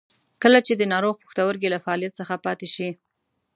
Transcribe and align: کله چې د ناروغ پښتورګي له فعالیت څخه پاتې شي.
کله 0.43 0.59
چې 0.67 0.73
د 0.75 0.83
ناروغ 0.93 1.15
پښتورګي 1.23 1.69
له 1.71 1.79
فعالیت 1.85 2.13
څخه 2.19 2.35
پاتې 2.45 2.67
شي. 2.75 2.89